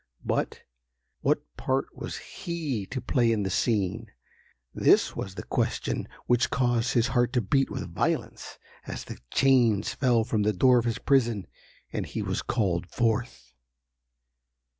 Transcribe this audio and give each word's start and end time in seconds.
But, 0.25 0.63
what 1.19 1.43
part 1.57 1.95
was 1.95 2.17
he 2.17 2.87
to 2.87 2.99
play 2.99 3.31
in 3.31 3.43
the 3.43 3.51
scene? 3.51 4.07
This 4.73 5.15
was 5.15 5.35
the 5.35 5.43
question 5.43 6.07
which 6.25 6.49
caused 6.49 6.93
his 6.93 7.09
heart 7.09 7.31
to 7.33 7.39
beat 7.41 7.69
with 7.69 7.93
violence, 7.93 8.57
as 8.87 9.03
the 9.03 9.19
chains 9.29 9.93
fell 9.93 10.23
from 10.23 10.41
the 10.41 10.53
door 10.53 10.79
of 10.79 10.85
his 10.85 10.97
prison, 10.97 11.45
and 11.93 12.07
he 12.07 12.23
was 12.23 12.41
called 12.41 12.87
forth. 12.89 13.53